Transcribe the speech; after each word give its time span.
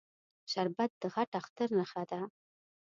شربت 0.51 0.91
د 1.01 1.03
غټ 1.13 1.29
اختر 1.41 1.67
نښه 1.77 2.03
ده 2.11 2.21